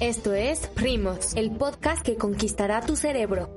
Esto 0.00 0.32
es 0.32 0.68
Primos, 0.68 1.34
el 1.34 1.50
podcast 1.50 2.06
que 2.06 2.16
conquistará 2.16 2.80
tu 2.82 2.94
cerebro. 2.94 3.48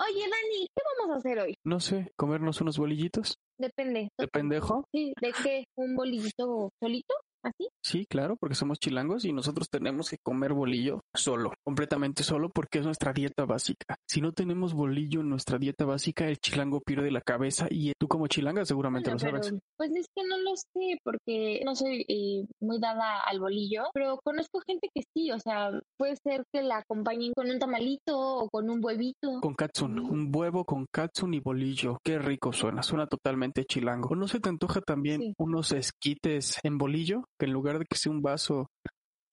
Oye, 0.00 0.24
Dani, 0.28 0.66
¿qué 0.74 0.82
vamos 0.98 1.14
a 1.14 1.18
hacer 1.18 1.38
hoy? 1.38 1.56
No 1.62 1.78
sé, 1.78 2.10
comernos 2.16 2.60
unos 2.60 2.76
bolillitos. 2.76 3.38
Depende. 3.56 4.08
¿De 4.18 4.26
pendejo? 4.26 4.84
Sí, 4.90 5.14
¿de 5.20 5.32
qué? 5.44 5.64
¿Un 5.76 5.94
bolillito 5.94 6.72
solito? 6.80 7.14
¿Así? 7.44 7.68
Sí, 7.82 8.06
claro, 8.06 8.36
porque 8.40 8.54
somos 8.54 8.78
chilangos 8.78 9.24
y 9.24 9.32
nosotros 9.32 9.68
tenemos 9.70 10.08
que 10.10 10.16
comer 10.22 10.54
bolillo 10.54 11.00
solo, 11.14 11.52
completamente 11.64 12.22
solo, 12.22 12.48
porque 12.50 12.78
es 12.78 12.84
nuestra 12.86 13.12
dieta 13.12 13.44
básica. 13.44 13.96
Si 14.08 14.20
no 14.20 14.32
tenemos 14.32 14.72
bolillo 14.72 15.20
en 15.20 15.28
nuestra 15.28 15.58
dieta 15.58 15.84
básica, 15.84 16.26
el 16.28 16.38
chilango 16.38 16.80
pierde 16.80 17.10
la 17.10 17.20
cabeza 17.20 17.66
y 17.70 17.92
tú 17.98 18.08
como 18.08 18.26
chilanga 18.26 18.64
seguramente 18.64 19.10
Bueno, 19.10 19.14
lo 19.26 19.30
sabes. 19.42 19.48
pero, 19.50 19.60
pues 19.76 19.90
es 19.94 20.06
que 20.14 20.22
no 20.26 20.38
lo 20.38 20.56
sé, 20.56 20.98
porque 21.04 21.60
no 21.64 21.74
soy 21.74 22.04
eh, 22.08 22.46
muy 22.60 22.80
dada 22.80 23.20
al 23.20 23.38
bolillo, 23.40 23.84
pero 23.92 24.18
conozco 24.24 24.60
gente 24.66 24.88
que 24.94 25.02
sí, 25.14 25.30
o 25.30 25.38
sea, 25.38 25.70
puede 25.98 26.16
ser 26.16 26.44
que 26.52 26.62
la 26.62 26.78
acompañen 26.78 27.32
con 27.34 27.50
un 27.50 27.58
tamalito 27.58 28.18
o 28.18 28.48
con 28.48 28.70
un 28.70 28.82
huevito. 28.82 29.40
Con 29.42 29.54
katsun, 29.54 29.98
un 29.98 30.32
huevo 30.34 30.64
con 30.64 30.86
katsun 30.90 31.34
y 31.34 31.40
bolillo. 31.40 31.98
Qué 32.02 32.18
rico 32.18 32.52
suena, 32.54 32.82
suena 32.82 33.06
totalmente 33.06 33.64
chilango. 33.66 34.08
¿O 34.12 34.16
no 34.16 34.28
se 34.28 34.40
te 34.40 34.48
antoja 34.48 34.80
también 34.80 35.20
Sí. 35.20 35.34
unos 35.38 35.72
esquites 35.72 36.58
en 36.62 36.78
bolillo? 36.78 37.24
Que 37.38 37.46
en 37.46 37.52
lugar 37.52 37.78
de 37.78 37.86
que 37.86 37.96
sea 37.96 38.12
un 38.12 38.22
vaso, 38.22 38.70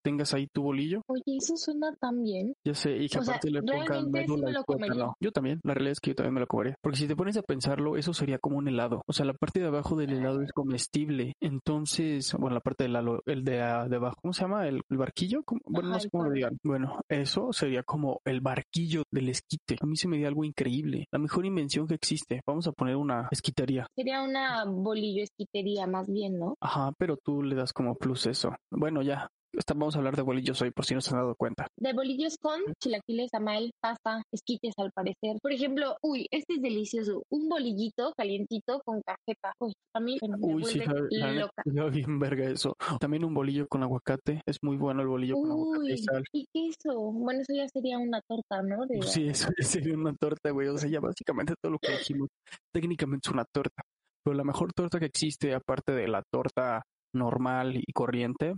tengas 0.03 0.33
ahí 0.33 0.47
tu 0.53 0.63
bolillo. 0.63 1.01
Oye, 1.07 1.23
eso 1.37 1.55
suena 1.57 1.93
tan 1.99 2.23
bien. 2.23 2.53
Ya 2.65 2.73
sé, 2.73 2.97
y 2.97 3.09
que 3.09 3.19
O 3.19 3.23
sea, 3.23 3.35
aparte 3.35 3.49
le 3.51 3.59
sí 3.61 3.65
médula 4.11 4.51
me 4.51 4.51
y 4.51 4.63
tuétano. 4.65 5.15
Yo 5.19 5.31
también, 5.31 5.59
la 5.63 5.73
realidad 5.73 5.93
es 5.93 5.99
que 5.99 6.11
yo 6.11 6.15
también 6.15 6.33
me 6.33 6.39
lo 6.41 6.47
comería. 6.47 6.75
Porque 6.81 6.97
si 6.97 7.07
te 7.07 7.15
pones 7.15 7.37
a 7.37 7.41
pensarlo, 7.43 7.97
eso 7.97 8.13
sería 8.13 8.37
como 8.39 8.57
un 8.57 8.67
helado. 8.67 9.01
O 9.07 9.13
sea, 9.13 9.25
la 9.25 9.33
parte 9.33 9.59
de 9.59 9.67
abajo 9.67 9.95
del 9.95 10.11
helado 10.13 10.41
es 10.41 10.51
comestible. 10.51 11.33
Entonces, 11.41 12.33
bueno, 12.33 12.55
la 12.55 12.59
parte 12.61 12.83
del 12.83 12.95
halo- 12.95 13.21
el 13.25 13.43
de, 13.43 13.53
de 13.53 13.95
abajo, 13.95 14.17
¿cómo 14.21 14.33
se 14.33 14.41
llama? 14.41 14.67
¿El, 14.67 14.81
el 14.89 14.97
barquillo? 14.97 15.43
¿Cómo? 15.43 15.61
Bueno, 15.65 15.89
no 15.89 15.95
Ajá, 15.95 16.01
sé 16.01 16.07
el 16.07 16.11
cómo 16.11 16.23
lo 16.23 16.29
cono. 16.29 16.35
digan. 16.35 16.57
Bueno, 16.63 17.01
eso 17.09 17.53
sería 17.53 17.83
como 17.83 18.19
el 18.25 18.41
barquillo 18.41 19.03
del 19.11 19.29
esquite. 19.29 19.77
A 19.81 19.85
mí 19.85 19.95
se 19.95 20.07
me 20.07 20.17
dio 20.17 20.27
algo 20.27 20.43
increíble. 20.43 21.05
La 21.11 21.19
mejor 21.19 21.45
invención 21.45 21.87
que 21.87 21.95
existe. 21.95 22.41
Vamos 22.47 22.67
a 22.67 22.71
poner 22.71 22.95
una 22.95 23.27
esquitería. 23.31 23.87
Sería 23.95 24.21
una 24.23 24.65
bolillo 24.65 25.23
esquitería 25.23 25.87
más 25.87 26.09
bien, 26.11 26.39
¿no? 26.39 26.55
Ajá, 26.61 26.91
pero 26.97 27.17
tú 27.17 27.43
le 27.43 27.55
das 27.55 27.73
como 27.73 27.95
plus 27.95 28.25
eso. 28.25 28.55
Bueno, 28.71 29.01
ya. 29.01 29.27
Vamos 29.75 29.95
a 29.95 29.99
hablar 29.99 30.15
de 30.15 30.21
bolillos 30.21 30.61
hoy, 30.61 30.71
por 30.71 30.85
si 30.85 30.93
no 30.93 31.01
se 31.01 31.11
han 31.13 31.21
dado 31.21 31.35
cuenta. 31.35 31.67
De 31.77 31.93
bolillos 31.93 32.37
con 32.39 32.61
chilaquiles, 32.81 33.29
tamal, 33.31 33.71
pasta, 33.81 34.21
esquites 34.31 34.73
al 34.77 34.91
parecer. 34.91 35.37
Por 35.41 35.51
ejemplo, 35.51 35.95
uy, 36.01 36.27
este 36.31 36.53
es 36.55 36.61
delicioso. 36.61 37.23
Un 37.29 37.49
bolillito 37.49 38.13
calientito 38.15 38.81
con 38.85 39.01
cajeta. 39.01 39.53
Uy, 39.59 39.73
a 39.95 39.99
mí 39.99 40.17
me 40.21 40.37
Uy, 40.39 40.63
sí, 40.65 40.79
la 41.11 41.31
loca. 41.33 41.63
sabe 41.65 41.89
bien 41.89 42.19
verga 42.19 42.49
eso. 42.49 42.75
También 42.99 43.25
un 43.25 43.33
bolillo 43.33 43.67
con 43.67 43.83
aguacate. 43.83 44.41
Es 44.45 44.57
muy 44.61 44.77
bueno 44.77 45.01
el 45.01 45.07
bolillo 45.07 45.35
con 45.35 45.51
aguacate 45.51 45.89
y 45.89 45.91
Uy, 45.93 45.97
sal. 45.97 46.23
¿y 46.33 46.45
queso? 46.53 46.93
Bueno, 47.11 47.41
eso 47.41 47.53
ya 47.53 47.67
sería 47.67 47.97
una 47.97 48.21
torta, 48.27 48.61
¿no? 48.61 48.85
De- 48.85 49.01
Sí, 49.03 49.27
eso 49.27 49.49
ya 49.59 49.65
sería 49.65 49.95
una 49.95 50.13
torta, 50.15 50.51
güey. 50.51 50.67
O 50.67 50.77
sea, 50.77 50.89
ya 50.89 50.99
básicamente 50.99 51.53
todo 51.61 51.73
lo 51.73 51.79
que 51.79 51.91
dijimos 51.93 52.29
técnicamente 52.73 53.27
es 53.29 53.33
una 53.33 53.45
torta. 53.53 53.83
Pero 54.23 54.35
la 54.35 54.43
mejor 54.43 54.71
torta 54.73 54.99
que 54.99 55.05
existe, 55.05 55.53
aparte 55.53 55.91
de 55.93 56.07
la 56.07 56.23
torta 56.31 56.83
normal 57.13 57.75
y 57.77 57.91
corriente, 57.93 58.53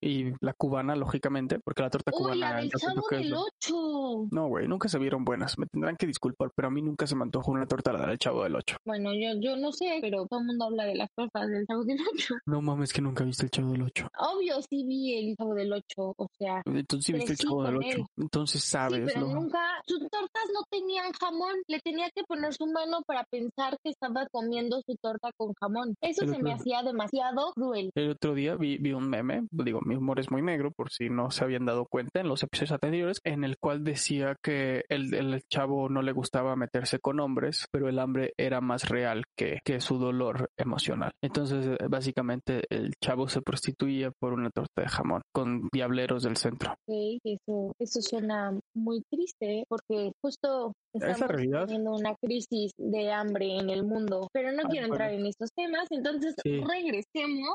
y 0.00 0.32
la 0.40 0.52
cubana, 0.54 0.96
lógicamente, 0.96 1.58
porque 1.60 1.82
la 1.82 1.90
torta 1.90 2.10
Uy, 2.14 2.38
la 2.38 2.46
cubana 2.48 2.56
del 2.60 2.70
chavo 2.70 3.06
del 3.10 3.30
lo- 3.30 3.42
ocho. 3.42 4.26
No, 4.30 4.48
güey, 4.48 4.66
nunca 4.68 4.88
se 4.88 4.98
vieron 4.98 5.24
buenas. 5.24 5.58
Me 5.58 5.66
tendrán 5.66 5.96
que 5.96 6.06
disculpar, 6.06 6.50
pero 6.54 6.68
a 6.68 6.70
mí 6.70 6.82
nunca 6.82 7.06
se 7.06 7.14
me 7.16 7.22
antojó 7.22 7.52
una 7.52 7.66
torta 7.66 7.92
la 7.92 8.06
del 8.06 8.18
chavo 8.18 8.42
del 8.44 8.56
8. 8.56 8.76
Bueno, 8.84 9.12
yo, 9.14 9.38
yo 9.40 9.56
no 9.56 9.72
sé, 9.72 9.98
pero 10.00 10.26
todo 10.26 10.40
el 10.40 10.46
mundo 10.46 10.64
habla 10.66 10.84
de 10.84 10.94
las 10.96 11.10
tortas 11.14 11.48
del 11.48 11.66
chavo 11.66 11.84
del 11.84 11.98
ocho. 12.14 12.34
No 12.46 12.60
mames 12.62 12.92
que 12.92 13.02
nunca 13.02 13.24
viste 13.24 13.44
el 13.44 13.50
chavo 13.50 13.72
del 13.72 13.82
8. 13.82 14.08
Obvio, 14.18 14.60
sí 14.62 14.84
vi 14.86 15.14
el 15.14 15.36
chavo 15.36 15.54
del 15.54 15.72
ocho, 15.72 16.14
o 16.16 16.28
sea. 16.38 16.62
Entonces 16.64 17.04
sí 17.06 17.12
viste 17.12 17.32
el 17.32 17.38
chavo 17.38 17.62
del 17.64 17.74
con 17.76 17.84
8. 17.84 17.96
él. 17.98 18.04
Entonces 18.16 18.62
Sí, 18.62 18.70
sabes, 18.70 19.10
pero 19.12 19.26
¿no? 19.28 19.34
nunca, 19.40 19.60
sus 19.86 19.98
tortas 20.00 20.44
no 20.54 20.60
tenían 20.70 21.12
jamón, 21.12 21.54
le 21.66 21.80
tenía 21.80 22.10
que 22.14 22.22
poner 22.24 22.52
su 22.54 22.66
mano 22.66 23.02
para 23.06 23.24
pensar 23.24 23.78
que 23.82 23.90
estaba 23.90 24.26
comiendo 24.32 24.80
su 24.86 24.96
torta 24.96 25.30
con 25.36 25.52
jamón. 25.54 25.94
Eso 26.00 26.20
Pero 26.22 26.32
se 26.32 26.38
me 26.38 26.44
claro. 26.50 26.60
hacía 26.60 26.82
demasiado 26.82 27.52
cruel. 27.54 27.90
El 27.94 28.10
otro 28.10 28.34
día 28.34 28.56
vi, 28.56 28.78
vi 28.78 28.92
un 28.92 29.08
meme, 29.08 29.46
digo, 29.50 29.80
mi 29.90 29.96
humor 29.96 30.20
es 30.20 30.30
muy 30.30 30.40
negro, 30.40 30.70
por 30.70 30.90
si 30.90 31.10
no 31.10 31.30
se 31.32 31.42
habían 31.42 31.66
dado 31.66 31.84
cuenta 31.90 32.20
en 32.20 32.28
los 32.28 32.42
episodios 32.44 32.70
anteriores, 32.72 33.18
en 33.24 33.42
el 33.42 33.56
cual 33.58 33.82
decía 33.82 34.36
que 34.40 34.84
el, 34.88 35.12
el 35.14 35.42
chavo 35.50 35.88
no 35.88 36.00
le 36.02 36.12
gustaba 36.12 36.54
meterse 36.54 37.00
con 37.00 37.18
hombres, 37.18 37.66
pero 37.72 37.88
el 37.88 37.98
hambre 37.98 38.32
era 38.38 38.60
más 38.60 38.88
real 38.88 39.24
que, 39.36 39.58
que 39.64 39.80
su 39.80 39.98
dolor 39.98 40.46
emocional. 40.56 41.10
Entonces, 41.22 41.66
eh, 41.66 41.76
básicamente, 41.88 42.62
el 42.70 42.92
chavo 43.02 43.28
se 43.28 43.42
prostituía 43.42 44.12
por 44.20 44.32
una 44.32 44.50
torta 44.50 44.82
de 44.82 44.88
jamón 44.88 45.22
con 45.34 45.68
diableros 45.72 46.22
del 46.22 46.36
centro. 46.36 46.72
Ok, 46.88 47.18
Eso, 47.24 47.72
eso 47.80 48.00
suena 48.02 48.56
muy 48.76 49.02
triste 49.10 49.64
porque 49.68 50.12
justo 50.22 50.72
estamos 50.94 51.28
realidad. 51.28 51.66
teniendo 51.66 51.92
una 51.92 52.14
crisis 52.22 52.70
de 52.78 53.10
hambre 53.12 53.58
en 53.58 53.70
el 53.70 53.84
mundo, 53.84 54.28
pero 54.32 54.52
no 54.52 54.62
Ah, 54.64 54.68
quiero 54.70 54.86
entrar 54.86 55.08
bueno. 55.08 55.24
en 55.24 55.26
estos 55.30 55.50
temas, 55.56 55.86
entonces 55.90 56.34
Sí. 56.44 56.60
regresemos. 56.60 57.54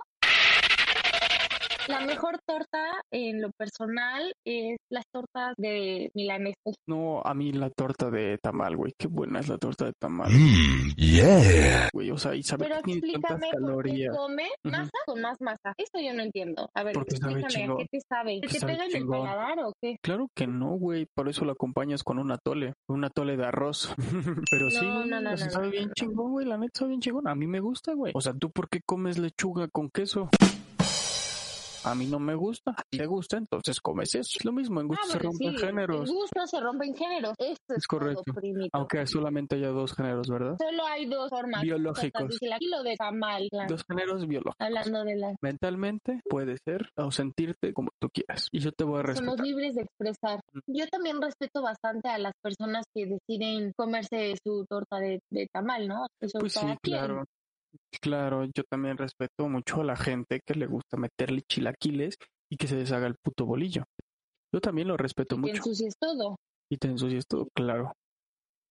La 1.87 2.01
mejor 2.05 2.39
torta 2.45 2.83
en 3.11 3.41
lo 3.41 3.51
personal 3.57 4.33
es 4.45 4.77
las 4.89 5.05
tortas 5.11 5.53
de 5.57 6.09
milanesa. 6.13 6.55
No, 6.87 7.21
a 7.23 7.33
mí 7.33 7.51
la 7.53 7.69
torta 7.69 8.09
de 8.09 8.37
tamal, 8.41 8.75
güey, 8.75 8.93
qué 8.97 9.07
buena 9.07 9.39
es 9.39 9.47
la 9.49 9.57
torta 9.57 9.85
de 9.85 9.93
tamal, 9.99 10.31
Mmm, 10.31 10.95
yeah. 10.95 11.89
güey, 11.93 12.11
o 12.11 12.17
sea, 12.17 12.35
y 12.35 12.43
sabe 12.43 12.65
Pero 12.65 12.77
que 12.77 12.99
tiene 12.99 13.01
tantas 13.19 13.31
explícame 13.49 13.73
por 13.73 13.83
qué 13.85 14.07
come 14.15 14.47
masa 14.63 14.91
con 15.05 15.21
más 15.21 15.37
masa. 15.41 15.73
Eso 15.77 15.99
yo 16.03 16.13
no 16.13 16.23
entiendo. 16.23 16.69
A 16.73 16.83
ver, 16.83 16.93
Porque 16.93 17.17
sabe 17.17 17.33
explícame, 17.33 17.45
¿a 17.45 17.67
chingón. 17.67 17.77
qué 17.77 17.85
te 17.91 17.99
sabe? 18.07 18.33
¿Se 18.35 18.39
Porque 18.41 18.53
te 18.53 18.59
sabe 18.59 18.73
pega 18.73 18.85
en 18.85 18.95
el 18.95 19.07
paladar 19.07 19.59
o 19.59 19.73
qué? 19.81 19.97
Claro 20.01 20.27
que 20.35 20.47
no, 20.47 20.71
güey. 20.77 21.05
Por 21.15 21.29
eso 21.29 21.45
lo 21.45 21.51
acompañas 21.51 22.03
con 22.03 22.19
un 22.19 22.31
atole. 22.31 22.73
Un 22.87 23.03
atole 23.03 23.37
de 23.37 23.45
arroz. 23.45 23.93
Pero 24.51 24.69
sí, 24.69 24.85
No, 24.85 24.95
güey. 24.99 25.09
no, 25.09 25.21
no, 25.21 25.33
o 25.33 25.37
sea, 25.37 25.49
sabe 25.49 25.69
bien 25.69 25.91
chingón, 25.95 26.31
güey. 26.31 26.45
La 26.45 26.57
neta 26.57 26.79
sabe 26.79 26.89
bien 26.89 27.01
chingón. 27.01 27.27
A 27.27 27.35
mí 27.35 27.47
me 27.47 27.59
gusta, 27.59 27.93
güey. 27.93 28.11
O 28.15 28.21
sea, 28.21 28.33
¿tú 28.33 28.49
por 28.51 28.69
qué 28.69 28.81
comes 28.85 29.17
lechuga 29.17 29.67
con 29.67 29.89
queso? 29.89 30.29
A 31.85 31.95
mí 31.95 32.07
no 32.07 32.19
me 32.19 32.35
gusta. 32.35 32.71
A 32.71 32.83
ti 32.89 32.97
te 32.97 33.05
gusta, 33.05 33.37
entonces 33.37 33.79
comes 33.79 34.13
eso. 34.15 34.37
Es 34.39 34.45
lo 34.45 34.51
mismo, 34.51 34.81
en 34.81 34.87
gusto 34.87 35.03
Ah, 35.05 35.11
se 35.11 35.17
bueno, 35.19 35.29
rompen 35.31 35.51
sí, 35.57 35.65
géneros. 35.65 36.09
En 36.09 36.15
gusto 36.15 36.47
se 36.47 36.59
rompen 36.59 36.95
géneros. 36.95 37.33
Esto 37.37 37.73
es, 37.73 37.77
Es 37.77 37.87
correcto. 37.87 38.23
todo. 38.25 38.41
Aunque 38.73 39.05
solamente 39.07 39.55
haya 39.55 39.69
dos 39.69 39.93
géneros, 39.93 40.27
¿verdad? 40.27 40.55
Solo 40.59 40.85
hay 40.85 41.05
dos 41.05 41.29
formas. 41.29 41.61
Biológicos. 41.61 42.37
Y 42.59 42.67
lo 42.69 42.83
de 42.83 42.95
tamal, 42.95 43.47
claro. 43.49 43.69
Dos 43.69 43.83
géneros 43.87 44.27
biológicos. 44.27 44.55
Hablando 44.59 45.03
de 45.03 45.15
la... 45.15 45.35
Mentalmente 45.41 46.21
puede 46.29 46.57
ser 46.65 46.89
o 46.97 47.11
sentirte 47.11 47.73
como 47.73 47.89
tú 47.99 48.09
quieras. 48.13 48.47
Y 48.51 48.59
yo 48.59 48.71
te 48.71 48.83
voy 48.83 48.99
a 49.01 49.13
Somos 49.15 49.37
respetar. 49.37 49.45
libres 49.45 49.75
de 49.75 49.81
expresar. 49.83 50.39
Yo 50.67 50.87
también 50.87 51.21
respeto 51.21 51.61
bastante 51.61 52.09
a 52.09 52.17
las 52.17 52.33
personas 52.41 52.85
que 52.93 53.05
deciden 53.05 53.73
comerse 53.77 54.35
su 54.43 54.65
torta 54.67 54.97
de, 54.97 55.19
de 55.31 55.47
tamal, 55.53 55.87
¿no? 55.87 56.05
Eso 56.19 56.39
Pues 56.39 56.53
sí, 56.53 56.65
claro. 56.81 57.25
Claro, 58.01 58.45
yo 58.45 58.63
también 58.69 58.97
respeto 58.97 59.47
mucho 59.49 59.81
a 59.81 59.83
la 59.83 59.95
gente 59.95 60.41
que 60.45 60.53
le 60.55 60.67
gusta 60.67 60.97
meterle 60.97 61.41
chilaquiles 61.49 62.15
y 62.51 62.57
que 62.57 62.67
se 62.67 62.75
deshaga 62.75 63.07
el 63.07 63.15
puto 63.23 63.45
bolillo. 63.45 63.83
Yo 64.53 64.61
también 64.61 64.87
lo 64.87 64.97
respeto 64.97 65.37
mucho. 65.37 65.53
ensucies 65.55 65.95
todo. 65.99 66.37
Y 66.71 66.77
te 66.77 66.87
ensucias 66.87 67.25
todo, 67.27 67.47
claro. 67.55 67.91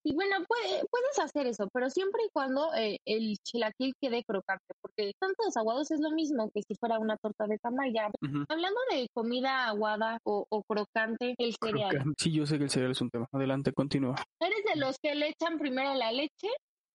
Y 0.07 0.13
bueno, 0.13 0.35
puede- 0.47 0.83
puedes 0.91 1.17
hacer 1.17 1.47
eso, 1.47 1.67
pero 1.73 1.89
siempre 1.89 2.21
y 2.25 2.29
cuando 2.31 2.71
eh, 2.75 2.97
el 3.05 3.37
chilaquil 3.43 3.93
quede 3.99 4.23
crocante, 4.23 4.73
porque 4.79 5.13
tantos 5.19 5.57
aguados 5.57 5.89
es 5.89 5.99
lo 5.99 6.11
mismo 6.11 6.51
que 6.53 6.61
si 6.61 6.75
fuera 6.75 6.99
una 6.99 7.17
torta 7.17 7.47
de 7.47 7.57
tamal. 7.57 7.91
Ya, 7.91 8.11
hablando 8.47 8.79
de 8.91 9.07
comida 9.15 9.65
aguada 9.67 10.19
o, 10.23 10.45
o 10.49 10.61
crocante, 10.63 11.33
el 11.39 11.55
cereal. 11.59 11.89
Crocante. 11.89 12.23
Sí, 12.23 12.31
yo 12.31 12.45
sé 12.45 12.59
que 12.59 12.65
el 12.65 12.69
cereal 12.69 12.91
es 12.91 13.01
un 13.01 13.09
tema. 13.09 13.27
Adelante, 13.31 13.73
continúa. 13.73 14.15
¿Eres 14.39 14.63
de 14.71 14.79
los 14.79 14.97
que 15.01 15.15
le 15.15 15.29
echan 15.29 15.57
primero 15.57 15.95
la 15.95 16.11
leche 16.11 16.49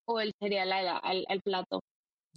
o 0.08 0.20
el 0.20 0.32
cereal 0.40 0.70
al, 0.72 0.86
al- 1.02 1.24
al 1.28 1.40
plato? 1.42 1.80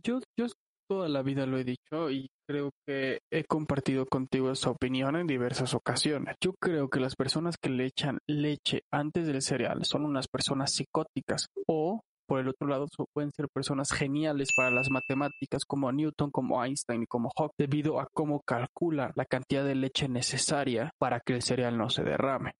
Yo, 0.05 0.19
yo 0.37 0.47
toda 0.89 1.07
la 1.07 1.21
vida 1.21 1.45
lo 1.45 1.57
he 1.57 1.63
dicho 1.63 2.11
y 2.11 2.29
creo 2.45 2.71
que 2.85 3.19
he 3.31 3.45
compartido 3.45 4.05
contigo 4.05 4.51
esa 4.51 4.69
opinión 4.69 5.15
en 5.15 5.27
diversas 5.27 5.73
ocasiones. 5.73 6.35
Yo 6.41 6.53
creo 6.59 6.89
que 6.89 6.99
las 6.99 7.15
personas 7.15 7.55
que 7.57 7.69
le 7.69 7.85
echan 7.85 8.19
leche 8.27 8.81
antes 8.91 9.27
del 9.27 9.41
cereal 9.41 9.85
son 9.85 10.05
unas 10.05 10.27
personas 10.27 10.73
psicóticas 10.73 11.47
o 11.67 12.01
por 12.27 12.39
el 12.39 12.49
otro 12.49 12.67
lado 12.67 12.87
pueden 13.13 13.31
ser 13.35 13.47
personas 13.53 13.91
geniales 13.91 14.49
para 14.55 14.71
las 14.71 14.89
matemáticas 14.89 15.65
como 15.65 15.91
Newton, 15.91 16.31
como 16.31 16.63
Einstein 16.63 17.03
y 17.03 17.07
como 17.07 17.29
Hawking 17.37 17.53
debido 17.57 17.99
a 17.99 18.07
cómo 18.13 18.41
calcula 18.45 19.11
la 19.15 19.25
cantidad 19.25 19.65
de 19.65 19.75
leche 19.75 20.07
necesaria 20.07 20.91
para 20.97 21.19
que 21.19 21.33
el 21.33 21.41
cereal 21.41 21.77
no 21.77 21.89
se 21.89 22.03
derrame. 22.03 22.53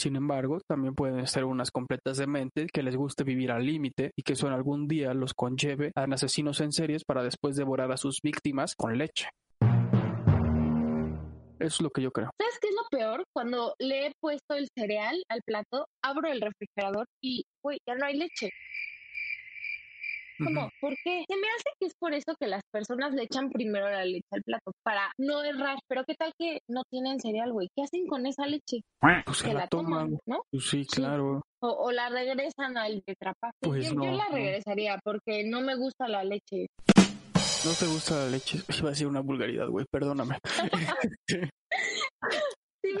Sin 0.00 0.16
embargo, 0.16 0.60
también 0.66 0.94
pueden 0.94 1.26
ser 1.26 1.44
unas 1.44 1.70
completas 1.70 2.16
de 2.16 2.26
mente 2.26 2.68
que 2.72 2.82
les 2.82 2.96
guste 2.96 3.22
vivir 3.22 3.50
al 3.50 3.66
límite 3.66 4.12
y 4.16 4.22
que 4.22 4.32
eso 4.32 4.46
en 4.46 4.54
algún 4.54 4.88
día 4.88 5.12
los 5.12 5.34
conlleve 5.34 5.92
a 5.94 6.04
asesinos 6.04 6.62
en 6.62 6.72
series 6.72 7.04
para 7.04 7.22
después 7.22 7.54
devorar 7.54 7.92
a 7.92 7.98
sus 7.98 8.22
víctimas 8.22 8.74
con 8.74 8.96
leche. 8.96 9.28
Eso 11.58 11.74
es 11.76 11.80
lo 11.82 11.90
que 11.90 12.00
yo 12.00 12.12
creo. 12.12 12.30
¿Sabes 12.38 12.58
qué 12.62 12.68
es 12.68 12.74
lo 12.74 12.88
peor? 12.90 13.24
Cuando 13.34 13.74
le 13.78 14.06
he 14.06 14.12
puesto 14.18 14.54
el 14.54 14.68
cereal 14.74 15.22
al 15.28 15.42
plato, 15.44 15.86
abro 16.02 16.32
el 16.32 16.40
refrigerador 16.40 17.04
y, 17.22 17.44
uy, 17.62 17.76
ya 17.86 17.94
no 17.94 18.06
hay 18.06 18.16
leche. 18.16 18.48
Como, 20.44 20.70
¿por 20.80 20.94
qué? 21.04 21.24
Se 21.28 21.36
me 21.36 21.48
hace 21.48 21.70
que 21.78 21.86
es 21.86 21.94
por 21.98 22.14
eso 22.14 22.34
que 22.38 22.46
las 22.46 22.62
personas 22.72 23.12
le 23.14 23.24
echan 23.24 23.50
primero 23.50 23.90
la 23.90 24.04
leche 24.04 24.26
al 24.32 24.42
plato, 24.42 24.72
para 24.82 25.12
no 25.18 25.42
errar. 25.42 25.78
Pero 25.88 26.04
¿qué 26.04 26.14
tal 26.14 26.32
que 26.38 26.60
no 26.68 26.82
tienen 26.90 27.20
cereal, 27.20 27.52
güey? 27.52 27.68
¿Qué 27.74 27.82
hacen 27.82 28.06
con 28.06 28.26
esa 28.26 28.46
leche? 28.46 28.80
Pues 29.24 29.38
se 29.38 29.52
la, 29.52 29.66
toman, 29.66 30.18
¿no? 30.26 30.42
Pues 30.50 30.68
sí, 30.68 30.86
claro. 30.86 31.42
O, 31.62 31.92
la 31.92 32.08
regresan 32.08 32.76
al 32.76 33.02
tetrapack. 33.04 33.54
Pues 33.60 33.88
yo, 33.88 33.94
yo 33.94 34.12
la 34.12 34.28
regresaría 34.28 34.98
porque 35.04 35.44
no 35.44 35.60
me 35.60 35.76
gusta 35.76 36.08
la 36.08 36.24
leche. 36.24 36.66
No 37.64 37.72
te 37.78 37.86
gusta 37.86 38.16
la 38.16 38.30
leche. 38.30 38.58
Iba 38.78 38.88
a 38.88 38.90
decir 38.90 39.06
una 39.06 39.20
vulgaridad, 39.20 39.68
güey, 39.68 39.84
perdóname. 39.90 40.38
sí, 41.28 42.92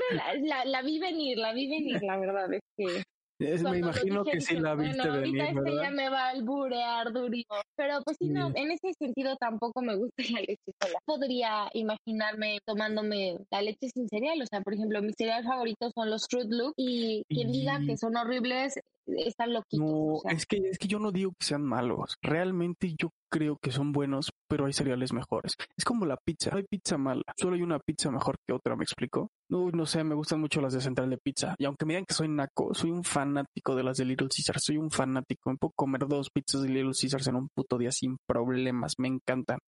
la, 0.42 0.64
la, 0.66 0.82
vi 0.82 0.98
venir, 0.98 1.38
la 1.38 1.52
vi 1.54 1.68
venir, 1.68 2.02
la 2.02 2.18
verdad 2.18 2.52
es 2.52 2.60
que 2.76 3.02
me 3.40 3.78
imagino 3.78 4.24
que 4.24 4.40
sí 4.40 4.56
la 4.56 4.74
viste 4.74 4.96
bueno, 4.98 5.20
venir, 5.20 5.40
este 5.40 5.54
¿verdad? 5.54 5.82
ya 5.82 5.90
me 5.90 6.08
va 6.08 6.26
a 6.26 6.30
alburear 6.30 7.12
durísimo. 7.12 7.56
Pero 7.76 8.02
pues 8.04 8.16
sí, 8.18 8.28
no, 8.28 8.52
en 8.54 8.70
ese 8.70 8.92
sentido 8.98 9.36
tampoco 9.36 9.80
me 9.82 9.96
gusta 9.96 10.22
la 10.32 10.40
leche 10.40 10.72
sola. 10.80 10.98
Podría 11.04 11.70
imaginarme 11.72 12.58
tomándome 12.66 13.38
la 13.50 13.62
leche 13.62 13.88
sin 13.88 14.08
cereal. 14.08 14.40
O 14.42 14.46
sea, 14.46 14.60
por 14.60 14.74
ejemplo, 14.74 15.02
mis 15.02 15.14
cereales 15.16 15.46
favoritos 15.46 15.92
son 15.94 16.10
los 16.10 16.26
Fruit 16.28 16.50
Loop 16.50 16.74
y 16.76 17.24
quien 17.28 17.50
diga 17.50 17.80
que 17.86 17.96
son 17.96 18.16
horribles 18.16 18.78
están 19.06 19.52
loquitos. 19.52 19.80
No, 19.80 20.30
es 20.30 20.46
que 20.46 20.58
es 20.70 20.78
que 20.78 20.88
yo 20.88 20.98
no 20.98 21.12
digo 21.12 21.32
que 21.38 21.46
sean 21.46 21.62
malos. 21.62 22.16
Realmente 22.22 22.94
yo 22.98 23.10
creo 23.30 23.58
que 23.62 23.70
son 23.70 23.92
buenos, 23.92 24.30
pero 24.48 24.66
hay 24.66 24.72
cereales 24.72 25.12
mejores. 25.12 25.54
Es 25.76 25.84
como 25.84 26.06
la 26.06 26.16
pizza. 26.16 26.50
No 26.50 26.58
hay 26.58 26.64
pizza 26.64 26.98
mala. 26.98 27.22
Solo 27.36 27.56
hay 27.56 27.62
una 27.62 27.78
pizza 27.78 28.10
mejor 28.10 28.36
que 28.46 28.52
otra, 28.52 28.76
¿me 28.76 28.84
explico? 28.84 29.30
No, 29.48 29.70
no 29.70 29.86
sé, 29.86 30.04
me 30.04 30.14
gustan 30.14 30.40
mucho 30.40 30.60
las 30.60 30.72
de 30.72 30.80
Central 30.80 31.10
de 31.10 31.18
Pizza. 31.18 31.54
Y 31.58 31.64
aunque 31.64 31.84
me 31.84 31.94
digan 31.94 32.06
que 32.06 32.14
soy 32.14 32.28
naco, 32.28 32.74
soy 32.74 32.90
un 32.90 33.04
fanático 33.04 33.74
de 33.74 33.82
las 33.82 33.96
de 33.96 34.04
Little 34.04 34.28
Caesars. 34.34 34.64
Soy 34.64 34.76
un 34.78 34.90
fanático. 34.90 35.50
Me 35.50 35.56
puedo 35.56 35.72
comer 35.74 36.06
dos 36.06 36.30
pizzas 36.30 36.62
de 36.62 36.68
Little 36.68 36.92
Caesars 36.98 37.26
en 37.28 37.36
un 37.36 37.48
puto 37.54 37.78
día 37.78 37.92
sin 37.92 38.16
problemas. 38.26 38.94
Me 38.98 39.08
encantan. 39.08 39.58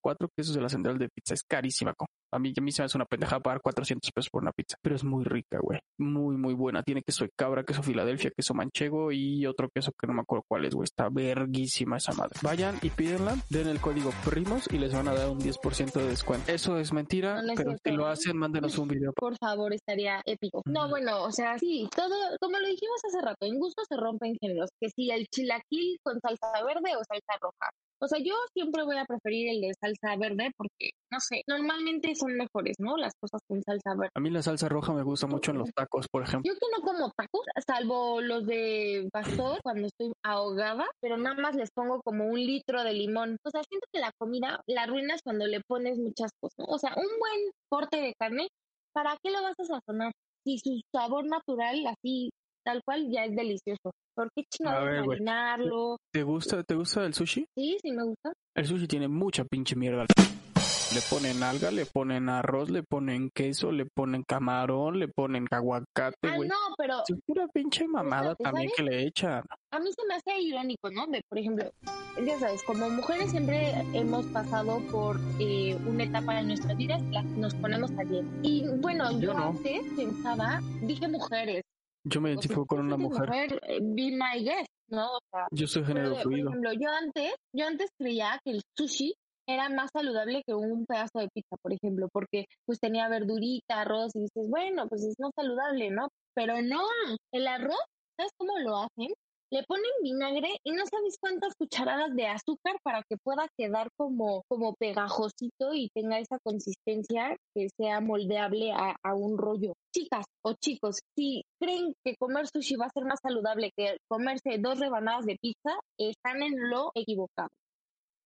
Cuatro 0.00 0.28
quesos 0.36 0.54
de 0.54 0.60
la 0.60 0.68
Central 0.68 0.98
de 0.98 1.08
Pizza 1.08 1.34
es 1.34 1.42
carísima. 1.42 1.94
A 2.34 2.38
mí, 2.38 2.52
a 2.56 2.60
mí 2.60 2.72
se 2.72 2.82
me 2.82 2.86
hace 2.86 2.96
una 2.96 3.04
pendeja 3.04 3.40
pagar 3.40 3.60
400 3.60 4.10
pesos 4.10 4.30
por 4.30 4.42
una 4.42 4.52
pizza, 4.52 4.76
pero 4.80 4.94
es 4.96 5.04
muy 5.04 5.24
rica, 5.24 5.58
güey. 5.60 5.80
Muy, 5.98 6.36
muy 6.36 6.54
buena. 6.54 6.82
Tiene 6.82 7.02
queso 7.02 7.24
de 7.24 7.30
cabra, 7.36 7.64
queso 7.64 7.82
Filadelfia, 7.82 8.30
queso 8.34 8.54
manchego 8.54 9.12
y 9.12 9.44
otro 9.46 9.68
queso 9.74 9.92
que 9.98 10.06
no 10.06 10.14
me 10.14 10.22
acuerdo 10.22 10.44
cuál 10.48 10.64
es, 10.64 10.74
güey. 10.74 10.84
Está 10.84 11.08
verguísima 11.10 11.98
esa 11.98 12.12
madre. 12.12 12.38
Vayan 12.42 12.78
y 12.80 12.90
pídenla, 12.90 13.36
den 13.50 13.68
el 13.68 13.80
código 13.80 14.10
primos 14.24 14.66
y 14.72 14.78
les 14.78 14.94
van 14.94 15.08
a 15.08 15.14
dar 15.14 15.28
un 15.28 15.40
10% 15.40 15.92
de 15.92 16.08
descuento. 16.08 16.50
Eso 16.50 16.78
es 16.78 16.92
mentira, 16.92 17.42
pero 17.56 17.76
si 17.84 17.90
lo 17.90 18.06
hacen, 18.06 18.36
mándenos 18.36 18.78
un 18.78 18.88
video. 18.88 19.12
Por 19.12 19.36
favor, 19.36 19.74
estaría 19.74 20.22
épico. 20.24 20.62
No, 20.64 20.88
bueno, 20.88 21.24
o 21.24 21.32
sea, 21.32 21.58
sí, 21.58 21.88
todo, 21.94 22.14
como 22.40 22.58
lo 22.58 22.66
dijimos 22.66 23.00
hace 23.06 23.20
rato, 23.20 23.44
en 23.46 23.58
gusto 23.58 23.82
se 23.88 23.96
rompen 23.96 24.36
géneros. 24.40 24.70
Que 24.80 24.88
si 24.88 25.10
el 25.10 25.26
chilaquil 25.26 25.98
con 26.02 26.18
salsa 26.20 26.64
verde 26.64 26.96
o 26.96 27.04
salsa 27.04 27.38
roja. 27.40 27.68
O 28.02 28.08
sea, 28.08 28.18
yo 28.18 28.34
siempre 28.52 28.82
voy 28.82 28.98
a 28.98 29.04
preferir 29.04 29.48
el 29.48 29.60
de 29.60 29.72
salsa 29.80 30.16
verde 30.16 30.50
porque, 30.56 30.90
no 31.12 31.20
sé, 31.20 31.42
normalmente 31.46 32.16
son 32.16 32.34
mejores, 32.34 32.74
¿no? 32.80 32.96
Las 32.96 33.12
cosas 33.14 33.40
con 33.46 33.62
salsa 33.62 33.94
verde. 33.96 34.10
A 34.16 34.20
mí 34.20 34.28
la 34.28 34.42
salsa 34.42 34.68
roja 34.68 34.92
me 34.92 35.04
gusta 35.04 35.28
mucho 35.28 35.52
en 35.52 35.58
los 35.58 35.70
tacos, 35.72 36.08
por 36.10 36.24
ejemplo. 36.24 36.52
Yo 36.52 36.58
que 36.58 36.66
no 36.76 36.84
como 36.84 37.12
tacos, 37.16 37.46
salvo 37.64 38.20
los 38.20 38.44
de 38.44 39.08
pastor 39.12 39.60
cuando 39.62 39.86
estoy 39.86 40.12
ahogada, 40.24 40.84
pero 41.00 41.16
nada 41.16 41.40
más 41.40 41.54
les 41.54 41.70
pongo 41.70 42.00
como 42.02 42.26
un 42.26 42.40
litro 42.40 42.82
de 42.82 42.92
limón. 42.92 43.36
O 43.44 43.50
sea, 43.50 43.62
siento 43.68 43.86
que 43.92 44.00
la 44.00 44.10
comida 44.18 44.60
la 44.66 44.82
arruinas 44.82 45.20
cuando 45.22 45.46
le 45.46 45.60
pones 45.60 45.96
muchas 45.96 46.32
cosas. 46.40 46.58
¿no? 46.58 46.64
O 46.74 46.78
sea, 46.78 46.94
un 46.96 47.06
buen 47.20 47.50
corte 47.68 48.00
de 48.00 48.14
carne, 48.18 48.48
¿para 48.92 49.16
qué 49.22 49.30
lo 49.30 49.42
vas 49.42 49.54
a 49.60 49.64
sazonar? 49.64 50.10
Si 50.44 50.58
su 50.58 50.80
sabor 50.92 51.24
natural, 51.26 51.86
así, 51.86 52.30
tal 52.64 52.82
cual, 52.84 53.08
ya 53.10 53.24
es 53.24 53.34
delicioso. 53.34 53.92
¿Por 54.14 54.28
qué 54.34 54.44
chingados 54.50 55.06
marinarlo? 55.06 55.96
¿Te 56.12 56.22
gusta, 56.22 56.62
¿Te 56.62 56.74
gusta 56.74 57.04
el 57.04 57.14
sushi? 57.14 57.46
Sí, 57.56 57.78
sí 57.82 57.92
me 57.92 58.04
gusta. 58.04 58.32
El 58.54 58.66
sushi 58.66 58.86
tiene 58.86 59.08
mucha 59.08 59.44
pinche 59.44 59.76
mierda. 59.76 60.06
Le 60.94 61.00
ponen 61.08 61.42
alga, 61.42 61.70
le 61.70 61.86
ponen 61.86 62.28
arroz, 62.28 62.68
le 62.68 62.82
ponen 62.82 63.30
queso, 63.34 63.72
le 63.72 63.86
ponen 63.86 64.24
camarón, 64.24 64.98
le 64.98 65.08
ponen 65.08 65.46
aguacate, 65.50 66.28
ah, 66.28 66.36
güey. 66.36 66.50
no, 66.50 66.56
pero... 66.76 66.98
Es 67.08 67.16
pura 67.24 67.48
pinche 67.48 67.88
mamada 67.88 68.34
también 68.34 68.70
que 68.76 68.82
le 68.82 69.06
echan. 69.06 69.42
A 69.70 69.78
mí 69.78 69.90
se 69.90 70.06
me 70.06 70.16
hace 70.16 70.38
irónico, 70.42 70.90
¿no? 70.90 71.06
De, 71.06 71.22
por 71.30 71.38
ejemplo, 71.38 71.64
ya 72.22 72.38
sabes, 72.38 72.62
como 72.64 72.90
mujeres 72.90 73.30
siempre 73.30 73.72
hemos 73.94 74.26
pasado 74.26 74.80
por 74.90 75.18
eh, 75.38 75.78
una 75.86 76.04
etapa 76.04 76.34
de 76.34 76.42
nuestras 76.42 76.76
vidas 76.76 77.02
las 77.10 77.24
nos 77.24 77.54
ponemos 77.54 77.90
a 77.92 78.04
dieta. 78.04 78.28
Y 78.42 78.64
bueno, 78.82 79.18
yo, 79.18 79.34
antes 79.34 79.80
pensaba, 79.96 80.60
dije 80.82 81.08
mujeres, 81.08 81.64
yo 82.04 82.20
me 82.20 82.30
identifico 82.30 82.66
con 82.66 82.80
una 82.80 82.96
mujer. 82.96 83.28
mujer 83.28 83.60
eh, 83.68 83.78
be 83.80 84.10
my 84.12 84.42
guest, 84.42 84.68
¿no? 84.88 85.06
O 85.06 85.20
sea, 85.30 85.46
yo 85.50 85.66
soy 85.66 85.84
género 85.84 86.16
fluido. 86.16 86.50
Por 86.50 86.58
ejemplo, 86.58 86.72
yo 86.72 86.90
antes, 86.90 87.34
yo 87.54 87.66
antes 87.66 87.90
creía 87.98 88.40
que 88.44 88.52
el 88.52 88.62
sushi 88.76 89.14
era 89.46 89.68
más 89.68 89.90
saludable 89.92 90.42
que 90.46 90.54
un 90.54 90.86
pedazo 90.86 91.18
de 91.18 91.28
pizza, 91.32 91.56
por 91.60 91.72
ejemplo, 91.72 92.08
porque 92.12 92.46
pues 92.64 92.78
tenía 92.80 93.08
verdurita, 93.08 93.80
arroz 93.80 94.12
y 94.14 94.20
dices, 94.20 94.48
bueno, 94.48 94.86
pues 94.88 95.04
es 95.04 95.14
más 95.18 95.32
saludable, 95.34 95.90
¿no? 95.90 96.08
Pero 96.34 96.62
no, 96.62 96.82
el 97.32 97.46
arroz, 97.46 97.80
¿sabes 98.16 98.32
cómo 98.36 98.58
lo 98.58 98.76
hacen? 98.78 99.12
Le 99.52 99.62
ponen 99.64 99.90
vinagre 100.02 100.48
y 100.64 100.72
no 100.72 100.84
sabes 100.86 101.18
cuántas 101.20 101.54
cucharadas 101.54 102.16
de 102.16 102.26
azúcar 102.26 102.76
para 102.82 103.02
que 103.02 103.18
pueda 103.22 103.46
quedar 103.58 103.88
como, 103.98 104.44
como 104.48 104.74
pegajosito 104.76 105.74
y 105.74 105.90
tenga 105.94 106.18
esa 106.18 106.38
consistencia 106.42 107.36
que 107.54 107.68
sea 107.76 108.00
moldeable 108.00 108.72
a, 108.72 108.96
a 109.02 109.14
un 109.14 109.36
rollo. 109.36 109.74
Chicas 109.94 110.24
o 110.42 110.54
chicos, 110.54 111.00
si 111.14 111.42
creen 111.60 111.92
que 112.02 112.16
comer 112.16 112.46
sushi 112.48 112.76
va 112.76 112.86
a 112.86 112.94
ser 112.94 113.04
más 113.04 113.18
saludable 113.22 113.72
que 113.76 113.98
comerse 114.08 114.56
dos 114.58 114.78
rebanadas 114.78 115.26
de 115.26 115.36
pizza, 115.38 115.78
están 115.98 116.42
en 116.42 116.70
lo 116.70 116.90
equivocado 116.94 117.50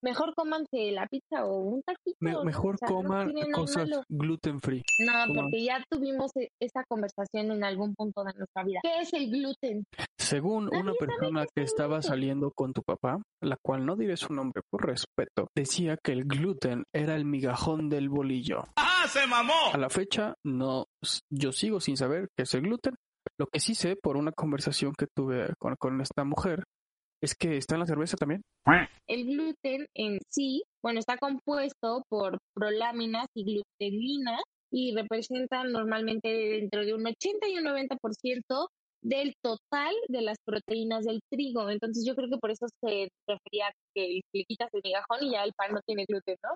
mejor 0.06 0.34
cómanse 0.36 0.92
la 0.92 1.06
pizza 1.06 1.44
o 1.44 1.58
un 1.58 1.82
taquito. 1.82 2.44
mejor 2.44 2.78
coman 2.78 3.32
cosas 3.52 3.88
gluten 4.08 4.60
free. 4.60 4.82
No, 5.00 5.34
porque 5.34 5.64
ya 5.64 5.82
tuvimos 5.90 6.30
e, 6.36 6.48
esa 6.60 6.84
conversación 6.88 7.50
en 7.50 7.64
algún 7.64 7.94
punto 7.94 8.22
de 8.24 8.32
nuestra 8.34 8.62
vida. 8.64 8.80
¿Qué 8.82 9.00
es 9.00 9.12
el 9.12 9.30
gluten? 9.30 9.84
Según 10.26 10.68
una 10.74 10.92
persona 10.94 11.46
que 11.54 11.62
estaba 11.62 12.02
saliendo 12.02 12.50
con 12.50 12.72
tu 12.72 12.82
papá, 12.82 13.22
la 13.40 13.56
cual 13.62 13.86
no 13.86 13.94
diré 13.94 14.16
su 14.16 14.32
nombre 14.32 14.60
por 14.68 14.84
respeto, 14.84 15.46
decía 15.54 15.96
que 16.02 16.10
el 16.10 16.24
gluten 16.24 16.82
era 16.92 17.14
el 17.14 17.24
migajón 17.24 17.88
del 17.88 18.08
bolillo. 18.08 18.64
¡Ah, 18.74 19.06
se 19.06 19.24
mamó! 19.28 19.70
A 19.72 19.78
la 19.78 19.88
fecha, 19.88 20.34
no, 20.44 20.86
yo 21.30 21.52
sigo 21.52 21.78
sin 21.78 21.96
saber 21.96 22.26
qué 22.36 22.42
es 22.42 22.52
el 22.54 22.62
gluten. 22.62 22.96
Lo 23.38 23.46
que 23.46 23.60
sí 23.60 23.76
sé 23.76 23.94
por 23.94 24.16
una 24.16 24.32
conversación 24.32 24.94
que 24.98 25.06
tuve 25.06 25.54
con, 25.60 25.76
con 25.78 26.00
esta 26.00 26.24
mujer 26.24 26.64
es 27.22 27.36
que 27.36 27.56
está 27.56 27.76
en 27.76 27.80
la 27.82 27.86
cerveza 27.86 28.16
también. 28.16 28.42
El 29.06 29.26
gluten 29.26 29.86
en 29.94 30.18
sí, 30.28 30.64
bueno, 30.82 30.98
está 30.98 31.18
compuesto 31.18 32.02
por 32.08 32.38
proláminas 32.52 33.28
y 33.32 33.44
glutenina 33.44 34.40
y 34.72 34.92
representa 34.92 35.62
normalmente 35.62 36.28
dentro 36.28 36.84
de 36.84 36.94
un 36.94 37.06
80 37.06 37.46
y 37.48 37.58
un 37.58 37.64
90% 37.66 38.66
del 39.02 39.34
total 39.42 39.94
de 40.08 40.22
las 40.22 40.38
proteínas 40.44 41.04
del 41.04 41.20
trigo. 41.30 41.68
Entonces 41.70 42.04
yo 42.06 42.14
creo 42.14 42.28
que 42.28 42.38
por 42.38 42.50
eso 42.50 42.66
se 42.80 43.08
refería 43.28 43.72
que 43.94 44.20
le 44.32 44.44
quitas 44.44 44.68
el 44.72 44.80
migajón 44.84 45.18
y 45.22 45.32
ya 45.32 45.44
el 45.44 45.52
pan 45.52 45.72
no 45.72 45.80
tiene 45.86 46.04
gluten, 46.08 46.36
¿no? 46.42 46.54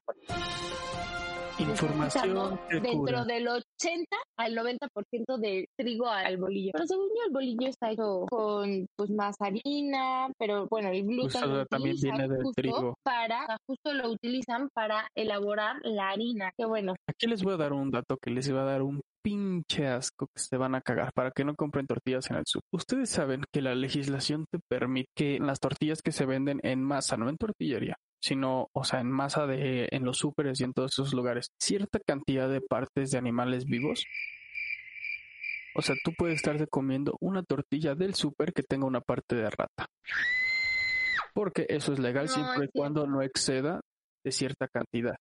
Información 1.59 2.59
dentro 2.71 3.25
del 3.27 3.49
80 3.49 4.17
al 4.39 4.57
90% 4.57 5.39
de 5.39 5.69
trigo 5.79 6.07
al 6.07 6.39
bolillo. 6.39 6.71
Pero 6.73 6.87
según 6.87 7.09
yo 7.09 7.27
el 7.27 7.33
bolillo 7.33 7.69
está 7.69 7.91
hecho 7.91 8.25
con 8.31 8.87
pues 8.97 9.11
más 9.11 9.37
harina, 9.41 10.31
pero 10.39 10.67
bueno, 10.71 10.89
el 10.89 11.05
gluten 11.05 11.67
también 11.69 11.97
viene 12.01 12.29
del 12.29 12.45
trigo. 12.57 12.95
Para 13.03 13.59
justo 13.67 13.93
lo 13.93 14.11
utilizan 14.11 14.69
para 14.73 15.07
elaborar 15.15 15.77
la 15.83 16.11
harina. 16.11 16.51
Que 16.57 16.65
bueno. 16.65 16.95
Aquí 17.07 17.27
les 17.27 17.43
voy 17.43 17.55
a 17.55 17.59
dar 17.59 17.75
un 17.75 17.91
dato 17.91 18.17
que 18.17 18.31
les 18.31 18.53
va 18.55 18.63
a 18.63 18.65
dar 18.65 18.83
un 18.83 19.03
pinche 19.23 19.87
asco 19.87 20.29
que 20.29 20.41
se 20.41 20.57
van 20.57 20.75
a 20.75 20.81
cagar 20.81 21.13
para 21.13 21.31
que 21.31 21.45
no 21.45 21.55
compren 21.55 21.87
tortillas 21.87 22.31
en 22.31 22.37
el 22.37 22.45
sur. 22.47 22.63
Ustedes 22.73 23.11
saben 23.11 23.43
que 23.53 23.63
la 23.63 23.75
legislación 23.75 24.47
te 24.51 24.59
permite 24.59 25.11
que 25.15 25.39
las 25.39 25.61
tortillas 25.61 26.03
que 26.03 26.13
se 26.13 26.27
venden 26.27 26.61
en 26.63 26.83
masa, 26.83 27.17
no 27.17 27.29
en 27.29 27.37
tortillería, 27.37 27.97
sino, 28.21 28.69
o 28.73 28.85
sea, 28.85 29.01
en 29.01 29.11
masa 29.11 29.47
de, 29.47 29.89
en 29.91 30.05
los 30.05 30.19
súperes 30.19 30.61
y 30.61 30.65
en 30.65 30.73
todos 30.73 30.93
esos 30.93 31.15
lugares, 31.15 31.51
cierta 31.59 31.99
cantidad 32.01 32.49
de 32.49 32.61
partes 32.61 33.11
de 33.11 33.19
animales 33.19 33.65
vivos. 33.65 34.05
O 35.75 35.83
sea, 35.83 35.95
tú 36.03 36.13
puedes 36.17 36.37
estarte 36.37 36.67
comiendo 36.67 37.17
una 37.21 37.43
tortilla 37.43 37.95
del 37.95 38.15
súper 38.15 38.53
que 38.53 38.63
tenga 38.63 38.87
una 38.87 39.01
parte 39.01 39.37
de 39.37 39.49
rata. 39.51 39.87
Porque 41.33 41.65
eso 41.69 41.93
es 41.93 42.01
legal 42.01 42.27
No, 42.27 42.33
siempre 42.33 42.65
y 42.65 42.69
cuando 42.77 43.07
no 43.07 43.23
exceda 43.23 43.81
de 44.25 44.33
cierta 44.33 44.67
cantidad. 44.69 45.17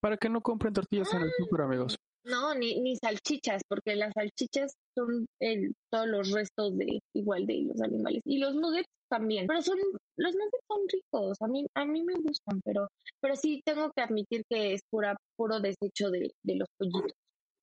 Para 0.00 0.16
que 0.16 0.28
no 0.28 0.40
compren 0.40 0.74
tortillas 0.74 1.12
en 1.14 1.22
el 1.22 1.30
super, 1.38 1.62
amigos. 1.62 1.96
No, 2.28 2.54
ni, 2.54 2.78
ni 2.80 2.94
salchichas, 2.96 3.62
porque 3.68 3.96
las 3.96 4.12
salchichas 4.12 4.74
son 4.94 5.26
el, 5.40 5.72
todos 5.90 6.06
los 6.06 6.30
restos 6.30 6.76
de 6.76 7.00
igual 7.14 7.46
de 7.46 7.62
los 7.62 7.80
animales. 7.80 8.20
Y 8.26 8.38
los 8.38 8.54
nuggets 8.54 8.88
también. 9.10 9.46
Pero 9.46 9.62
son, 9.62 9.78
los 10.16 10.34
nuggets 10.34 10.64
son 10.68 10.80
ricos. 10.92 11.38
A 11.40 11.48
mí, 11.48 11.66
a 11.74 11.86
mí 11.86 12.02
me 12.02 12.14
gustan, 12.16 12.60
pero, 12.64 12.88
pero 13.20 13.34
sí 13.34 13.62
tengo 13.64 13.90
que 13.96 14.02
admitir 14.02 14.42
que 14.50 14.74
es 14.74 14.82
pura, 14.90 15.16
puro 15.36 15.60
desecho 15.60 16.10
de, 16.10 16.30
de 16.42 16.56
los 16.56 16.68
pollitos. 16.76 17.12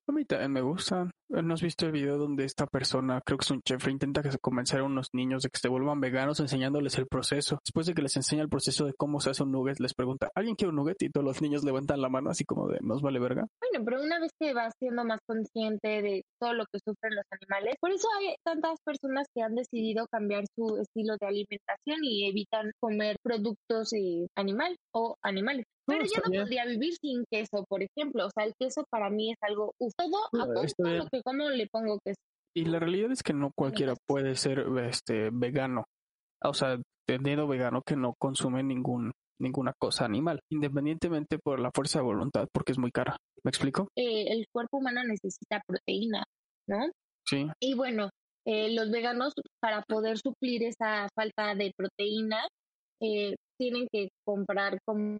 A 0.07 0.11
mí 0.11 0.23
también 0.23 0.51
me 0.51 0.61
gustan. 0.61 1.09
¿No 1.29 1.55
has 1.55 1.63
visto 1.63 1.87
el 1.87 1.91
video 1.91 2.19
donde 2.19 2.45
esta 2.45 2.67
persona, 2.67 3.19
creo 3.25 3.39
que 3.39 3.43
es 3.43 3.49
un 3.49 3.61
chef, 3.63 3.87
intenta 3.87 4.21
que 4.21 4.29
convencer 4.37 4.81
a 4.81 4.83
unos 4.83 5.09
niños 5.13 5.41
de 5.41 5.49
que 5.49 5.57
se 5.57 5.67
vuelvan 5.67 5.99
veganos 5.99 6.39
enseñándoles 6.39 6.99
el 6.99 7.07
proceso? 7.07 7.57
Después 7.65 7.87
de 7.87 7.95
que 7.95 8.03
les 8.03 8.15
enseña 8.15 8.43
el 8.43 8.49
proceso 8.49 8.85
de 8.85 8.93
cómo 8.93 9.19
se 9.19 9.31
hace 9.31 9.41
un 9.41 9.51
nugget, 9.51 9.79
les 9.79 9.95
pregunta, 9.95 10.29
¿alguien 10.35 10.55
quiere 10.55 10.69
un 10.69 10.75
nugget? 10.75 11.01
Y 11.01 11.09
todos 11.09 11.25
los 11.25 11.41
niños 11.41 11.63
levantan 11.63 12.01
la 12.01 12.09
mano 12.09 12.29
así 12.29 12.45
como 12.45 12.67
de, 12.67 12.77
¿nos 12.81 13.01
vale 13.01 13.19
verga? 13.19 13.47
Bueno, 13.59 13.83
pero 13.83 14.03
una 14.03 14.19
vez 14.19 14.31
que 14.39 14.53
vas 14.53 14.73
siendo 14.77 15.03
más 15.03 15.19
consciente 15.25 16.03
de 16.03 16.23
todo 16.39 16.53
lo 16.53 16.65
que 16.71 16.79
sufren 16.85 17.15
los 17.15 17.25
animales, 17.31 17.75
por 17.81 17.89
eso 17.89 18.07
hay 18.19 18.35
tantas 18.43 18.79
personas 18.85 19.27
que 19.33 19.41
han 19.41 19.55
decidido 19.55 20.05
cambiar 20.11 20.43
su 20.55 20.77
estilo 20.77 21.15
de 21.19 21.25
alimentación 21.25 22.03
y 22.03 22.29
evitan 22.29 22.71
comer 22.79 23.17
productos 23.23 23.91
eh, 23.93 24.27
animal 24.35 24.77
o 24.93 25.17
animales. 25.23 25.65
Pero 25.87 26.01
yo 26.01 26.05
está 26.05 26.21
no 26.25 26.31
bien. 26.31 26.43
podría 26.43 26.65
vivir 26.65 26.93
sin 26.99 27.23
queso, 27.31 27.63
por 27.67 27.81
ejemplo. 27.83 28.25
O 28.25 28.29
sea, 28.31 28.45
el 28.45 28.53
queso 28.59 28.83
para 28.89 29.09
mí 29.09 29.31
es 29.31 29.37
algo... 29.41 29.73
uf, 29.79 29.93
todo, 29.95 30.41
a 30.41 30.45
lo 30.45 31.07
que 31.07 31.21
como 31.23 31.49
le 31.49 31.67
pongo 31.67 31.99
queso. 32.03 32.19
Y 32.55 32.65
la 32.65 32.79
realidad 32.79 33.11
es 33.11 33.21
que 33.21 33.33
no 33.33 33.51
cualquiera 33.55 33.95
puede 34.07 34.35
ser 34.35 34.65
este 34.87 35.29
vegano. 35.31 35.83
O 36.43 36.53
sea, 36.53 36.79
entendido 37.07 37.47
vegano 37.47 37.81
que 37.85 37.95
no 37.95 38.13
consume 38.19 38.63
ningún 38.63 39.11
ninguna 39.37 39.73
cosa 39.77 40.05
animal, 40.05 40.39
independientemente 40.49 41.39
por 41.39 41.59
la 41.59 41.69
fuerza 41.73 41.99
de 41.99 42.05
voluntad, 42.05 42.47
porque 42.53 42.71
es 42.71 42.77
muy 42.77 42.91
cara. 42.91 43.17
¿Me 43.43 43.49
explico? 43.49 43.89
Eh, 43.97 44.31
el 44.31 44.45
cuerpo 44.49 44.77
humano 44.77 45.03
necesita 45.03 45.61
proteína, 45.67 46.23
¿no? 46.69 46.89
Sí. 47.25 47.45
Y 47.59 47.73
bueno, 47.75 48.09
eh, 48.47 48.73
los 48.73 48.89
veganos 48.91 49.33
para 49.59 49.81
poder 49.81 50.17
suplir 50.17 50.63
esa 50.63 51.09
falta 51.15 51.53
de 51.55 51.73
proteína 51.75 52.47
eh, 53.01 53.35
tienen 53.59 53.87
que 53.91 54.09
comprar 54.25 54.77
como 54.85 55.17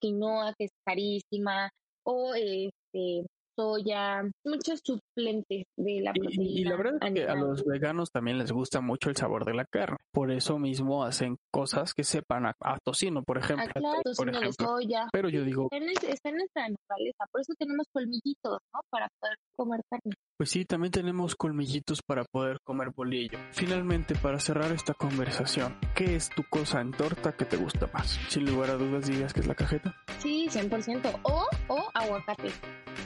quinoa 0.00 0.54
que 0.56 0.64
es 0.66 0.72
carísima 0.84 1.70
o 2.04 2.34
este 2.34 3.26
soya, 3.56 4.22
muchos 4.44 4.80
suplentes 4.84 5.64
de 5.76 6.00
la 6.00 6.12
proteína. 6.12 6.44
y 6.44 6.64
la 6.64 6.76
verdad 6.76 6.94
es 7.02 7.14
que 7.14 7.24
a 7.24 7.34
los 7.34 7.64
veganos 7.64 8.10
también 8.10 8.38
les 8.38 8.52
gusta 8.52 8.80
mucho 8.80 9.10
el 9.10 9.16
sabor 9.16 9.44
de 9.44 9.54
la 9.54 9.64
carne. 9.64 9.96
Por 10.12 10.30
eso 10.30 10.58
mismo 10.58 11.04
hacen 11.04 11.36
cosas 11.50 11.94
que 11.94 12.04
sepan 12.04 12.46
a, 12.46 12.54
a 12.60 12.78
tocino, 12.84 13.22
por 13.22 13.38
ejemplo. 13.38 13.66
Ah, 13.68 13.72
claro, 13.72 13.94
por 14.02 14.02
tocino 14.04 14.32
de 14.32 14.38
ejemplo. 14.38 14.66
soya. 14.66 15.08
Pero 15.12 15.28
yo 15.28 15.44
digo, 15.44 15.68
Está 15.70 16.28
en, 16.28 16.36
nuestra 16.36 16.68
naturaleza, 16.68 17.26
por 17.30 17.40
eso 17.40 17.52
tenemos 17.58 17.86
colmillitos, 17.92 18.58
¿no? 18.72 18.80
Para 18.90 19.08
poder 19.20 19.36
comer 19.56 19.80
carne. 19.88 20.14
Pues 20.36 20.50
sí, 20.50 20.64
también 20.64 20.90
tenemos 20.90 21.36
colmillitos 21.36 22.00
para 22.02 22.24
poder 22.24 22.58
comer 22.64 22.90
bolillo. 22.94 23.38
Finalmente, 23.52 24.14
para 24.14 24.38
cerrar 24.38 24.72
esta 24.72 24.94
conversación, 24.94 25.76
¿qué 25.94 26.16
es 26.16 26.30
tu 26.30 26.42
cosa 26.50 26.80
en 26.80 26.92
torta 26.92 27.32
que 27.36 27.44
te 27.44 27.56
gusta 27.56 27.88
más? 27.92 28.18
Sin 28.28 28.46
lugar 28.46 28.70
a 28.70 28.74
dudas 28.74 29.06
digas 29.06 29.32
que 29.32 29.40
es 29.40 29.46
la 29.46 29.54
cajeta. 29.54 29.94
Sí, 30.18 30.48
100%. 30.48 31.20
O, 31.22 31.46
o 31.68 31.90
aguacate. 31.94 32.50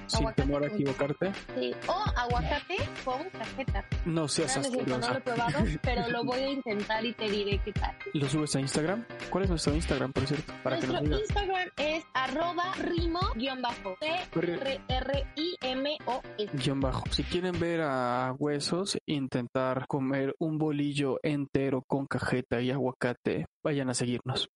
Sin 0.07 0.33
temor 0.35 0.63
a 0.65 0.67
equivocarte, 0.69 1.33
Sí. 1.59 1.73
O 1.89 2.05
aguacate 2.17 2.77
con 3.05 3.29
cajeta. 3.31 3.85
no 4.05 4.29
seas 4.29 4.57
No, 4.57 4.63
no 4.63 4.69
lo 4.71 4.77
he 4.77 4.81
asquerosa. 4.83 5.21
probado, 5.21 5.59
pero 5.83 6.09
lo 6.09 6.25
voy 6.25 6.41
a 6.41 6.51
intentar 6.51 7.05
y 7.05 7.13
te 7.13 7.29
diré 7.29 7.59
qué 7.65 7.73
tal. 7.73 7.95
¿Lo 8.15 8.29
subes 8.29 8.55
a 8.57 8.61
Instagram? 8.61 9.05
¿Cuál 9.31 9.45
es 9.45 9.51
nuestro 9.51 9.75
Instagram, 9.75 10.13
por 10.13 10.27
cierto? 10.27 10.53
Para 10.63 10.79
que 10.79 10.87
nos 10.87 11.03
Nuestro. 11.03 11.19
Instagram 11.21 11.69
es 11.77 12.05
arroba 12.15 12.73
rimo-t 12.75 14.07
r 14.35 14.81
r 14.89 15.27
i 15.37 15.57
m 15.61 15.99
o 16.07 16.23
s 16.39 16.51
Guión 16.57 16.81
bajo. 16.81 17.05
Si 17.11 17.23
quieren 17.25 17.59
ver 17.59 17.81
a 17.83 18.35
Huesos 18.39 18.99
intentar 19.07 19.87
comer 19.89 20.35
un 20.39 20.59
bolillo 20.59 21.19
entero 21.23 21.83
con 21.87 22.07
cajeta 22.07 22.61
y 22.61 22.71
aguacate, 22.71 23.47
vayan 23.63 23.91
a 23.91 23.95
seguirnos. 23.95 24.49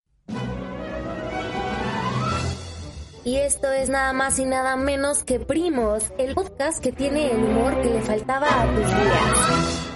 Y 3.24 3.36
esto 3.36 3.70
es 3.70 3.90
nada 3.90 4.12
más 4.12 4.38
y 4.38 4.44
nada 4.44 4.76
menos 4.76 5.24
que 5.24 5.38
Primos, 5.40 6.04
el 6.18 6.34
podcast 6.34 6.82
que 6.82 6.90
tiene 6.90 7.30
el 7.30 7.38
humor 7.38 7.80
que 7.82 7.90
le 7.90 8.00
faltaba 8.00 8.62
a 8.62 8.66
tus 8.74 8.86
días. 8.86 9.90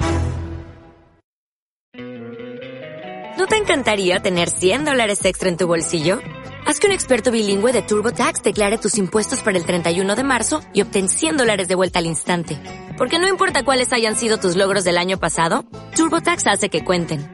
¿No 3.38 3.46
te 3.46 3.56
encantaría 3.56 4.20
tener 4.20 4.50
100 4.50 4.84
dólares 4.84 5.24
extra 5.24 5.48
en 5.48 5.56
tu 5.56 5.66
bolsillo? 5.66 6.18
Haz 6.66 6.80
que 6.80 6.86
un 6.86 6.92
experto 6.92 7.30
bilingüe 7.30 7.72
de 7.72 7.82
TurboTax 7.82 8.42
declare 8.42 8.78
tus 8.78 8.96
impuestos 8.98 9.42
para 9.42 9.58
el 9.58 9.66
31 9.66 10.16
de 10.16 10.24
marzo 10.24 10.60
y 10.72 10.82
obtén 10.82 11.08
100 11.08 11.36
dólares 11.38 11.68
de 11.68 11.74
vuelta 11.74 11.98
al 11.98 12.06
instante. 12.06 12.58
Porque 12.96 13.18
no 13.18 13.28
importa 13.28 13.64
cuáles 13.64 13.92
hayan 13.92 14.16
sido 14.16 14.38
tus 14.38 14.54
logros 14.54 14.84
del 14.84 14.98
año 14.98 15.18
pasado, 15.18 15.64
TurboTax 15.96 16.46
hace 16.46 16.68
que 16.68 16.84
cuenten. 16.84 17.33